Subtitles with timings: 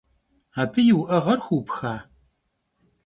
[0.61, 1.93] Abı yi vu'eğer xuupxa?